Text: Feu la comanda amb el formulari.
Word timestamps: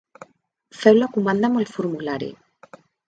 Feu 0.77 0.97
la 1.01 1.09
comanda 1.17 1.51
amb 1.51 1.61
el 1.65 1.69
formulari. 1.75 2.31